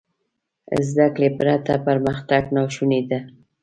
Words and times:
زده 0.87 1.07
کړې 1.15 1.29
پرته 1.39 1.73
پرمختګ 1.85 2.43
ناشونی 2.55 3.01
دی. 3.09 3.19